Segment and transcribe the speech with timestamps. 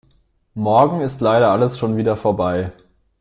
[0.55, 2.71] Morgen ist leider alles schon wieder vorbei.